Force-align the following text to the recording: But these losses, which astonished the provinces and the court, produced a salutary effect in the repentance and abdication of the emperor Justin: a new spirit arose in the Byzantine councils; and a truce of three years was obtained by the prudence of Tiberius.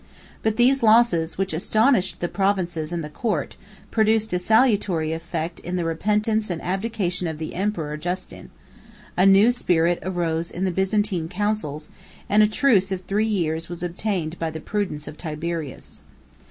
But 0.41 0.57
these 0.57 0.81
losses, 0.81 1.37
which 1.37 1.53
astonished 1.53 2.21
the 2.21 2.27
provinces 2.27 2.91
and 2.91 3.03
the 3.03 3.07
court, 3.09 3.55
produced 3.91 4.33
a 4.33 4.39
salutary 4.39 5.13
effect 5.13 5.59
in 5.59 5.75
the 5.75 5.85
repentance 5.85 6.49
and 6.49 6.59
abdication 6.63 7.27
of 7.27 7.37
the 7.37 7.53
emperor 7.53 7.95
Justin: 7.97 8.49
a 9.15 9.27
new 9.27 9.51
spirit 9.51 9.99
arose 10.01 10.49
in 10.49 10.65
the 10.65 10.71
Byzantine 10.71 11.29
councils; 11.29 11.89
and 12.27 12.41
a 12.41 12.47
truce 12.47 12.91
of 12.91 13.01
three 13.01 13.27
years 13.27 13.69
was 13.69 13.83
obtained 13.83 14.39
by 14.39 14.49
the 14.49 14.59
prudence 14.59 15.07
of 15.07 15.19
Tiberius. 15.19 16.01